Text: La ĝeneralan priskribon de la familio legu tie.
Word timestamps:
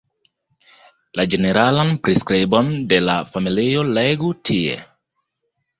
La 1.19 1.25
ĝeneralan 1.33 1.93
priskribon 2.07 2.73
de 2.95 3.01
la 3.11 3.19
familio 3.35 3.87
legu 4.01 4.37
tie. 4.51 4.85